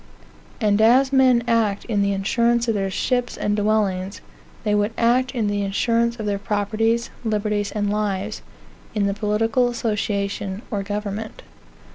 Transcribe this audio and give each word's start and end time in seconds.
And 0.59 0.81
as 0.81 1.13
men 1.13 1.43
act 1.47 1.85
in 1.85 2.01
the 2.01 2.11
insurance 2.11 2.67
of 2.67 2.73
their 2.73 2.89
ships 2.89 3.37
and 3.37 3.55
dwellings, 3.55 4.19
they 4.63 4.73
would 4.73 4.93
act 4.97 5.29
in 5.33 5.45
the 5.45 5.61
insurance 5.61 6.19
of 6.19 6.25
their 6.25 6.39
properties, 6.39 7.11
liberties 7.23 7.71
and 7.71 7.87
lives, 7.91 8.41
in 8.95 9.05
the 9.05 9.13
political 9.13 9.67
association, 9.69 10.63
or 10.71 10.81
government. 10.81 11.43